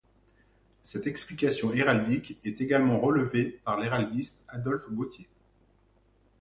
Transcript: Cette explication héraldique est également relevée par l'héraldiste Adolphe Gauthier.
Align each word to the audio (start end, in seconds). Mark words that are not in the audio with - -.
Cette 0.81 1.05
explication 1.05 1.73
héraldique 1.75 2.39
est 2.43 2.59
également 2.59 2.99
relevée 2.99 3.61
par 3.63 3.79
l'héraldiste 3.79 4.45
Adolphe 4.47 4.89
Gauthier. 4.91 5.29